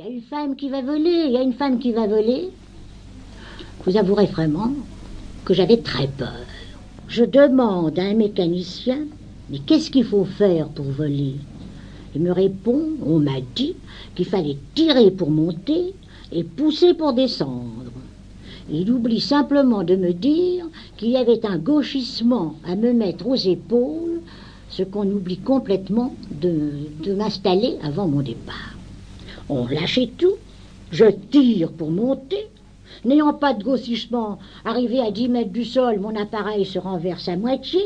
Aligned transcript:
Il 0.00 0.06
y 0.06 0.08
a 0.08 0.12
une 0.12 0.22
femme 0.22 0.56
qui 0.56 0.70
va 0.70 0.80
voler, 0.80 1.24
il 1.26 1.32
y 1.32 1.36
a 1.36 1.42
une 1.42 1.52
femme 1.52 1.78
qui 1.78 1.92
va 1.92 2.06
voler. 2.06 2.48
Vous 3.84 3.98
avouerez 3.98 4.24
vraiment 4.24 4.72
que 5.44 5.52
j'avais 5.52 5.76
très 5.76 6.06
peur. 6.06 6.46
Je 7.06 7.22
demande 7.22 7.98
à 7.98 8.04
un 8.04 8.14
mécanicien, 8.14 9.00
mais 9.50 9.58
qu'est-ce 9.58 9.90
qu'il 9.90 10.04
faut 10.04 10.24
faire 10.24 10.68
pour 10.68 10.86
voler? 10.86 11.34
Il 12.14 12.22
me 12.22 12.32
répond, 12.32 12.82
on 13.04 13.18
m'a 13.18 13.42
dit 13.54 13.74
qu'il 14.14 14.24
fallait 14.24 14.56
tirer 14.74 15.10
pour 15.10 15.30
monter 15.30 15.92
et 16.32 16.44
pousser 16.44 16.94
pour 16.94 17.12
descendre. 17.12 17.92
Il 18.72 18.90
oublie 18.90 19.20
simplement 19.20 19.82
de 19.82 19.96
me 19.96 20.14
dire 20.14 20.64
qu'il 20.96 21.10
y 21.10 21.18
avait 21.18 21.44
un 21.44 21.58
gauchissement 21.58 22.54
à 22.64 22.74
me 22.74 22.94
mettre 22.94 23.26
aux 23.26 23.34
épaules, 23.34 24.22
ce 24.70 24.82
qu'on 24.82 25.10
oublie 25.10 25.40
complètement 25.40 26.14
de, 26.40 27.12
m'installer 27.12 27.76
avant 27.82 28.08
mon 28.08 28.22
départ. 28.22 28.79
On 29.52 29.66
lâchait 29.66 30.12
tout, 30.16 30.36
je 30.92 31.06
tire 31.06 31.72
pour 31.72 31.90
monter. 31.90 32.46
N'ayant 33.04 33.34
pas 33.34 33.52
de 33.52 33.64
gauchissement, 33.64 34.38
arrivé 34.64 35.00
à 35.00 35.10
10 35.10 35.28
mètres 35.28 35.50
du 35.50 35.64
sol, 35.64 35.98
mon 35.98 36.14
appareil 36.14 36.64
se 36.64 36.78
renverse 36.78 37.26
à 37.26 37.36
moitié. 37.36 37.80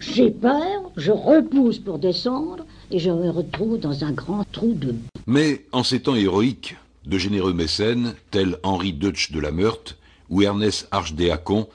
J'ai 0.00 0.30
peur, 0.30 0.90
je 0.96 1.12
repousse 1.12 1.78
pour 1.78 1.98
descendre 1.98 2.64
et 2.90 2.98
je 2.98 3.10
me 3.10 3.28
retrouve 3.28 3.78
dans 3.78 4.04
un 4.04 4.12
grand 4.12 4.44
trou 4.50 4.72
de 4.72 4.92
boue. 4.92 5.08
Mais 5.26 5.66
en 5.72 5.82
ces 5.82 6.00
temps 6.00 6.14
héroïques, 6.14 6.76
de 7.04 7.18
généreux 7.18 7.52
mécènes, 7.52 8.14
tels 8.30 8.56
Henri 8.62 8.94
Deutsch 8.94 9.32
de 9.32 9.40
la 9.40 9.52
Meurthe 9.52 9.98
ou 10.30 10.40
Ernest 10.40 10.88
Archdéacon, 10.92 11.68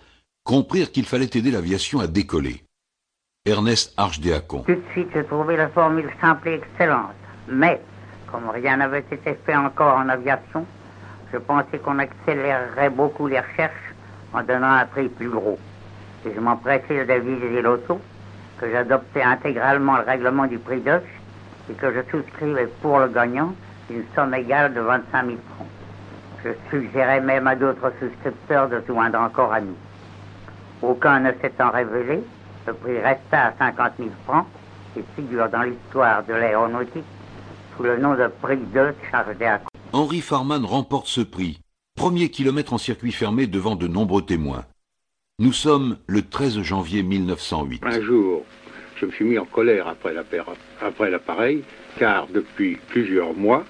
comprirent 0.43 0.91
qu'il 0.91 1.05
fallait 1.05 1.29
aider 1.35 1.51
l'aviation 1.51 1.99
à 1.99 2.07
décoller. 2.07 2.63
Ernest 3.45 3.93
Archdéacon. 3.97 4.63
Tout 4.63 4.73
de 4.73 4.81
suite, 4.93 5.09
j'ai 5.13 5.25
trouvé 5.25 5.57
la 5.57 5.69
formule 5.69 6.09
simple 6.19 6.49
et 6.49 6.53
excellente. 6.55 7.11
Mais, 7.47 7.81
comme 8.31 8.49
rien 8.49 8.77
n'avait 8.77 8.99
été 8.99 9.37
fait 9.45 9.55
encore 9.55 9.97
en 9.97 10.09
aviation, 10.09 10.65
je 11.31 11.37
pensais 11.37 11.79
qu'on 11.79 11.99
accélérerait 11.99 12.89
beaucoup 12.89 13.27
les 13.27 13.39
recherches 13.39 13.93
en 14.33 14.43
donnant 14.43 14.71
un 14.71 14.85
prix 14.85 15.09
plus 15.09 15.29
gros. 15.29 15.59
Et 16.25 16.33
je 16.33 16.39
m'empressais 16.39 17.05
d'aviser 17.05 17.61
l'auto 17.61 17.99
que 18.59 18.71
j'adoptais 18.71 19.23
intégralement 19.23 19.97
le 19.97 20.03
règlement 20.03 20.45
du 20.45 20.59
prix 20.59 20.81
d'oche 20.81 21.01
et 21.69 21.73
que 21.73 21.91
je 21.93 22.01
souscrivais 22.09 22.67
pour 22.81 22.99
le 22.99 23.07
gagnant 23.07 23.53
une 23.89 24.03
somme 24.15 24.33
égale 24.33 24.73
de 24.73 24.81
25 24.81 25.25
000 25.25 25.37
francs. 25.55 25.67
Je 26.43 26.49
suggérais 26.69 27.21
même 27.21 27.47
à 27.47 27.55
d'autres 27.55 27.91
souscripteurs 27.99 28.69
de 28.69 28.81
joindre 28.87 29.19
encore 29.19 29.53
à 29.53 29.61
nous. 29.61 29.75
Aucun 30.81 31.19
ne 31.19 31.31
s'étant 31.41 31.71
révélé, 31.71 32.23
le 32.67 32.73
prix 32.73 32.99
resta 32.99 33.47
à 33.47 33.53
50 33.57 33.93
000 33.97 34.09
francs 34.25 34.47
et 34.95 35.03
figure 35.15 35.49
dans 35.49 35.63
l'histoire 35.63 36.23
de 36.23 36.33
l'aéronautique 36.33 37.05
sous 37.81 37.87
le 37.87 37.97
nom 37.97 38.13
de 38.13 38.27
prix 38.43 38.59
de 38.75 38.93
Henri 39.91 40.21
Farman 40.21 40.63
remporte 40.65 41.07
ce 41.07 41.21
prix, 41.21 41.59
premier 41.95 42.29
kilomètre 42.29 42.73
en 42.73 42.77
circuit 42.77 43.11
fermé 43.11 43.47
devant 43.47 43.75
de 43.75 43.87
nombreux 43.87 44.21
témoins. 44.21 44.65
Nous 45.39 45.51
sommes 45.51 45.97
le 46.05 46.21
13 46.21 46.61
janvier 46.61 47.01
1908. 47.01 47.81
Un 47.83 48.01
jour, 48.01 48.45
je 48.97 49.07
me 49.07 49.11
suis 49.11 49.25
mis 49.25 49.39
en 49.39 49.45
colère 49.45 49.87
après 49.87 50.13
l'appareil, 51.09 51.63
car 51.97 52.27
depuis 52.27 52.77
plusieurs 52.89 53.33
mois, 53.33 53.65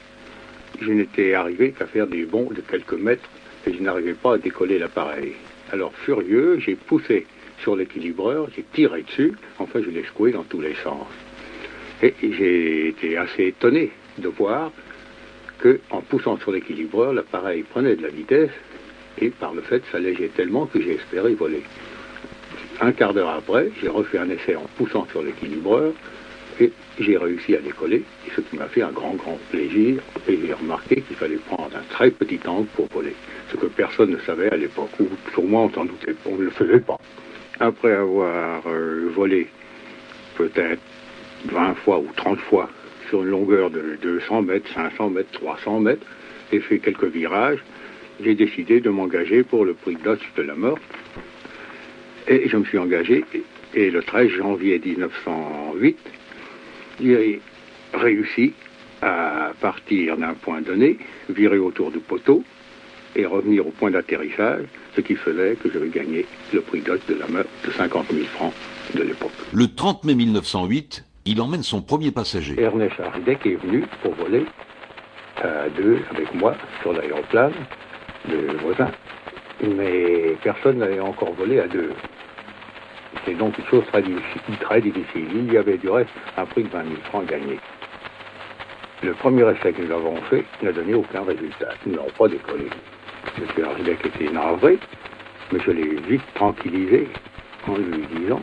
je 0.82 0.92
n'étais 0.92 1.34
arrivé 1.34 1.72
qu'à 1.72 1.86
faire 1.86 2.08
des 2.08 2.26
bonds 2.26 2.50
de 2.52 2.59
quelques 2.59 3.00
mètres 3.00 3.30
et 3.66 3.73
je 3.73 3.82
n'arrivais 3.82 4.16
pas 4.16 4.34
à 4.34 4.38
décoller 4.38 4.78
l'appareil. 4.78 5.36
Alors 5.72 5.94
furieux, 5.94 6.59
j'ai 6.59 6.76
poussé 6.76 7.28
sur 7.59 7.78
l'équilibreur, 7.78 8.50
j'ai 8.54 8.66
tiré 8.73 9.04
dessus, 9.04 9.36
enfin 9.58 9.80
je 9.82 9.89
l'ai 9.89 10.04
secoué 10.04 10.34
dans 10.34 10.44
tous 10.44 10.59
les 10.59 10.76
sens. 10.84 11.08
Et 12.04 12.14
j'ai 12.22 12.89
été 12.89 13.16
assez 13.16 13.45
étonné 13.45 13.92
de 14.17 14.28
voir 14.28 14.72
que, 15.59 15.80
en 15.92 16.02
poussant 16.02 16.38
sur 16.38 16.52
l'équilibreur, 16.52 17.14
l'appareil 17.14 17.64
prenait 17.64 17.95
de 17.95 18.02
la 18.02 18.09
vitesse 18.09 18.52
et 19.20 19.30
par 19.30 19.54
le 19.54 19.62
fait 19.62 19.84
s'allégeait 19.92 20.31
tellement 20.36 20.66
que 20.66 20.81
j'ai 20.81 20.95
espéré 20.95 21.34
voler. 21.36 21.64
Un 22.82 22.92
quart 22.92 23.14
d'heure 23.14 23.30
après, 23.30 23.72
j'ai 23.80 23.89
refait 23.89 24.17
un 24.17 24.30
essai 24.30 24.55
en 24.55 24.66
poussant 24.77 25.05
sur 25.11 25.22
l'équilibreur 25.22 25.94
et 26.60 26.72
j'ai 26.99 27.17
réussi 27.17 27.55
à 27.55 27.60
décoller, 27.60 28.04
ce 28.36 28.42
qui 28.42 28.55
m'a 28.55 28.67
fait 28.67 28.82
un 28.82 28.92
grand, 28.92 29.14
grand 29.14 29.38
plaisir. 29.52 30.02
Et 30.28 30.39
j'ai 30.45 30.54
remarqué 30.54 31.02
qu'il 31.02 31.16
fallait 31.16 31.38
prendre 31.38 31.70
un 31.76 31.83
très 31.89 32.11
petit 32.11 32.39
angle 32.48 32.67
pour 32.76 32.88
voler, 32.88 33.16
ce 33.52 33.58
que 33.58 33.67
personne 33.67 34.11
ne 34.11 34.20
savait 34.20 34.52
à 34.52 34.58
l'époque, 34.58 34.92
ou 34.99 35.08
pour 35.33 35.45
moi 35.45 35.61
on 35.61 35.70
s'en 35.72 35.86
doutait, 35.86 36.16
on 36.26 36.38
ne 36.38 36.43
le 36.43 36.49
faisait 36.49 36.80
pas. 36.80 36.98
Après 37.60 37.92
avoir 37.92 38.64
euh, 38.66 39.10
volé 39.14 39.48
peut-être 40.36 40.82
20 41.45 41.76
fois 41.76 41.99
ou 41.99 42.08
30 42.16 42.39
fois 42.39 42.70
sur 43.11 43.23
une 43.23 43.30
longueur 43.30 43.70
de 43.70 43.98
200 44.02 44.44
mètres, 44.44 44.73
500 44.73 45.10
mètres, 45.10 45.32
300 45.33 45.82
mètres, 45.82 46.05
et 46.54 46.61
fait 46.61 46.80
quelques 46.80 47.11
virages, 47.11 47.60
j'ai 48.23 48.36
décidé 48.36 48.80
de 48.80 48.89
m'engager 48.89 49.44
pour 49.44 49.66
le 49.66 49.73
prix 49.73 49.98
Dodge 50.02 50.23
de 50.38 50.44
la 50.44 50.55
mort. 50.55 50.80
Et 52.30 52.48
je 52.48 52.55
me 52.55 52.64
suis 52.64 52.77
engagé, 52.77 53.26
et 53.73 53.92
le 53.92 54.02
13 54.02 54.30
janvier 54.30 54.80
1908, 54.80 55.98
j'ai 57.04 57.42
réussi 57.94 58.54
à 59.02 59.52
partir 59.60 60.16
d'un 60.16 60.33
point 60.33 60.61
donné, 60.61 60.98
virer 61.30 61.58
autour 61.58 61.92
du 61.92 61.99
poteau 61.99 62.43
et 63.17 63.26
revenir 63.26 63.67
au 63.67 63.72
point 63.72 63.92
d'atterrissage, 63.92 64.64
ce 64.95 65.02
qui 65.02 65.16
faisait 65.16 65.58
que 65.61 65.70
j'avais 65.70 65.89
gagné 65.89 66.26
le 66.54 66.61
prix 66.61 66.80
Dodge 66.80 67.02
de 67.10 67.16
la 67.16 67.28
meurtre 67.28 67.49
de 67.66 67.72
50 67.72 68.05
000 68.14 68.26
francs 68.28 68.54
de 68.95 69.04
l'époque. 69.04 69.32
Le 69.52 69.67
30 69.67 70.05
mai 70.05 70.16
1908, 70.16 71.04
il 71.26 71.42
emmène 71.42 71.64
son 71.64 71.82
premier 71.82 72.11
passager. 72.11 72.59
Ernest 72.59 72.99
Hardec 72.99 73.45
est 73.45 73.55
venu 73.55 73.86
pour 74.02 74.14
voler 74.15 74.45
à 75.42 75.70
deux 75.70 75.99
avec 76.11 76.33
moi 76.33 76.55
sur 76.82 76.93
l'aéroplane 76.93 77.54
de 78.27 78.58
voisin. 78.61 78.92
Mais 79.64 80.36
personne 80.43 80.80
n'avait 80.80 80.99
encore 80.99 81.33
volé 81.33 81.60
à 81.60 81.67
deux. 81.67 81.92
C'est 83.26 83.36
donc 83.36 83.58
une 83.58 83.65
chose 83.65 83.83
très 83.92 84.02
difficile. 84.02 85.27
Il 85.36 85.54
y 85.54 85.58
avait 85.58 85.77
du 85.77 85.89
reste 85.89 86.10
un 86.37 86.45
prix 86.45 86.64
de 86.64 86.70
20 86.70 86.83
000 86.83 86.95
francs 87.10 87.26
gagné. 87.27 87.60
Le 89.04 89.14
premier 89.14 89.49
essai 89.52 89.73
que 89.73 89.81
nous 89.81 89.92
avons 89.92 90.15
fait 90.30 90.45
n'a 90.64 90.71
donné 90.71 90.93
aucun 90.93 91.23
résultat. 91.23 91.70
Nous 91.86 91.95
n'avons 91.95 92.11
pas 92.17 92.27
décollé. 92.27 92.67
M. 93.37 93.65
Hardec 93.65 94.05
était 94.05 94.31
navré, 94.31 94.80
mais 95.52 95.60
je 95.60 95.71
l'ai 95.71 95.95
vite 96.08 96.21
tranquillisé 96.36 97.08
en 97.67 97.77
lui 97.77 98.05
disant 98.15 98.42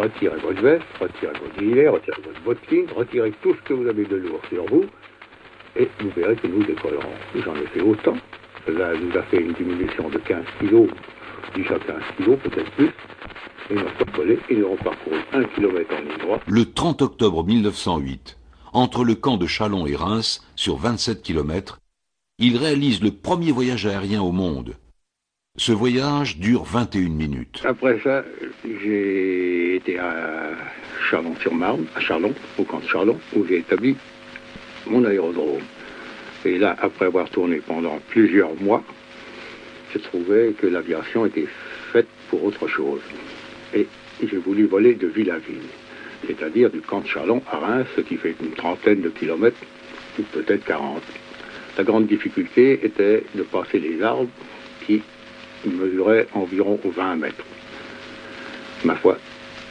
retirez 0.00 0.38
votre 0.38 0.62
veste, 0.62 0.84
retirez 0.98 1.32
votre 1.38 1.58
gilet, 1.58 1.88
retirez 1.88 2.22
votre 2.22 2.42
bottine, 2.42 2.86
retirez 2.96 3.32
tout 3.42 3.54
ce 3.54 3.60
que 3.68 3.74
vous 3.74 3.86
avez 3.86 4.04
de 4.04 4.16
lourd 4.16 4.40
sur 4.48 4.64
vous, 4.66 4.84
et 5.76 5.88
vous 6.00 6.10
verrez 6.16 6.36
que 6.36 6.46
nous 6.46 6.64
décollerons. 6.64 7.14
J'en 7.44 7.54
ai 7.56 7.66
fait 7.66 7.82
autant. 7.82 8.16
Cela 8.66 8.94
nous 8.94 9.16
a 9.16 9.22
fait 9.24 9.40
une 9.40 9.52
diminution 9.52 10.08
de 10.08 10.18
15 10.18 10.44
kilos, 10.58 10.88
déjà 11.54 11.78
15 11.78 12.02
kilos, 12.16 12.38
peut-être 12.42 12.70
plus. 12.72 12.90
Et 13.70 13.74
nous 13.74 13.80
avons 13.80 14.12
collé 14.14 14.38
et 14.48 14.56
nous 14.56 14.66
avons 14.66 14.76
parcouru 14.76 15.16
un 15.32 15.44
kilomètre 15.44 15.94
en 15.94 16.00
ligne 16.00 16.18
droite. 16.18 16.42
Le 16.46 16.64
30 16.64 17.02
octobre 17.02 17.44
1908, 17.44 18.38
entre 18.72 19.04
le 19.04 19.14
camp 19.14 19.36
de 19.36 19.46
Chalon 19.46 19.86
et 19.86 19.96
Reims, 19.96 20.44
sur 20.56 20.76
27 20.76 21.22
kilomètres, 21.22 21.80
il 22.38 22.56
réalise 22.56 23.02
le 23.02 23.10
premier 23.10 23.52
voyage 23.52 23.86
aérien 23.86 24.22
au 24.22 24.32
monde. 24.32 24.74
Ce 25.56 25.72
voyage 25.72 26.38
dure 26.38 26.64
21 26.64 27.10
minutes. 27.10 27.62
Après 27.64 28.00
ça, 28.02 28.24
j'ai 28.64 29.49
été 29.80 29.98
à 29.98 30.50
Chalon-sur-Marne, 31.10 31.86
à 31.96 32.00
Chalon, 32.00 32.34
au 32.58 32.64
camp 32.64 32.80
de 32.80 32.86
Chalon, 32.86 33.18
où 33.34 33.46
j'ai 33.46 33.58
établi 33.58 33.96
mon 34.86 35.04
aérodrome. 35.04 35.62
Et 36.44 36.58
là, 36.58 36.76
après 36.80 37.06
avoir 37.06 37.28
tourné 37.30 37.60
pendant 37.66 37.98
plusieurs 38.08 38.54
mois, 38.60 38.82
je 39.92 39.98
trouvais 39.98 40.52
que 40.58 40.66
l'aviation 40.66 41.24
était 41.26 41.48
faite 41.92 42.08
pour 42.28 42.44
autre 42.44 42.68
chose. 42.68 43.00
Et 43.74 43.86
j'ai 44.22 44.36
voulu 44.36 44.66
voler 44.66 44.94
de 44.94 45.06
ville 45.06 45.30
à 45.30 45.38
ville, 45.38 45.70
c'est-à-dire 46.26 46.70
du 46.70 46.80
camp 46.80 47.00
de 47.00 47.08
Chalon 47.08 47.42
à 47.50 47.56
Reims, 47.56 47.86
ce 47.96 48.02
qui 48.02 48.16
fait 48.16 48.34
une 48.40 48.52
trentaine 48.52 49.00
de 49.00 49.08
kilomètres, 49.08 49.60
ou 50.18 50.22
peut-être 50.22 50.64
40. 50.64 51.02
La 51.78 51.84
grande 51.84 52.06
difficulté 52.06 52.84
était 52.84 53.24
de 53.34 53.42
passer 53.44 53.78
les 53.78 54.02
arbres 54.02 54.28
qui 54.86 55.02
mesuraient 55.64 56.26
environ 56.34 56.78
20 56.84 57.16
mètres. 57.16 57.44
Ma 58.84 58.96
foi, 58.96 59.18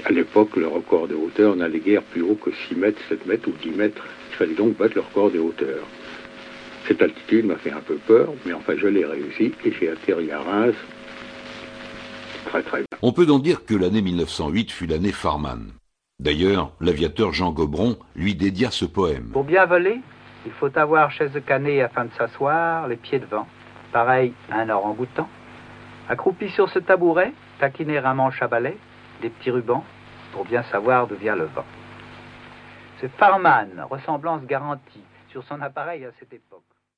à 0.05 0.11
l'époque, 0.11 0.55
le 0.55 0.67
record 0.67 1.07
de 1.07 1.15
hauteur 1.15 1.55
n'allait 1.55 1.79
guère 1.79 2.03
plus 2.03 2.21
haut 2.21 2.35
que 2.35 2.51
6 2.69 2.75
mètres, 2.75 3.01
7 3.09 3.25
mètres 3.25 3.47
ou 3.49 3.53
10 3.61 3.71
mètres. 3.71 4.05
Il 4.31 4.35
fallait 4.35 4.55
donc 4.55 4.77
battre 4.77 4.95
le 4.95 5.01
record 5.01 5.31
de 5.31 5.39
hauteur. 5.39 5.85
Cette 6.87 7.01
altitude 7.01 7.45
m'a 7.45 7.57
fait 7.57 7.71
un 7.71 7.81
peu 7.81 7.95
peur, 7.95 8.33
mais 8.45 8.53
enfin 8.53 8.73
je 8.77 8.87
l'ai 8.87 9.05
réussi 9.05 9.53
et 9.65 9.71
j'ai 9.71 9.89
atterri 9.89 10.31
à 10.31 10.39
Reims 10.39 10.75
très 12.45 12.63
très 12.63 12.77
bien. 12.77 12.85
On 13.01 13.11
peut 13.11 13.25
donc 13.25 13.43
dire 13.43 13.65
que 13.65 13.75
l'année 13.75 14.01
1908 14.01 14.71
fut 14.71 14.87
l'année 14.87 15.11
Farman. 15.11 15.71
D'ailleurs, 16.19 16.71
l'aviateur 16.81 17.31
Jean 17.31 17.51
Gobron 17.51 17.97
lui 18.15 18.35
dédia 18.35 18.71
ce 18.71 18.85
poème. 18.85 19.29
Pour 19.31 19.43
bien 19.43 19.65
voler, 19.65 20.01
il 20.45 20.51
faut 20.53 20.77
avoir 20.77 21.11
chaise 21.11 21.39
canée 21.45 21.81
afin 21.81 22.05
de 22.05 22.11
s'asseoir, 22.17 22.87
les 22.87 22.97
pieds 22.97 23.19
devant. 23.19 23.47
Pareil 23.93 24.33
à 24.51 24.59
un 24.59 24.69
orang-outan. 24.69 25.29
Accroupi 26.09 26.49
sur 26.49 26.69
ce 26.69 26.79
tabouret, 26.79 27.33
taquiner 27.59 27.99
un 27.99 28.13
manche 28.13 28.41
à 28.41 28.47
balai, 28.47 28.77
des 29.21 29.29
petits 29.29 29.51
rubans, 29.51 29.83
pour 30.31 30.45
bien 30.45 30.63
savoir 30.63 31.07
d'où 31.07 31.15
vient 31.15 31.35
le 31.35 31.45
vent. 31.45 31.65
C'est 32.99 33.11
Farman, 33.13 33.85
ressemblance 33.89 34.43
garantie, 34.45 35.03
sur 35.29 35.43
son 35.43 35.61
appareil 35.61 36.05
à 36.05 36.11
cette 36.19 36.33
époque. 36.33 36.68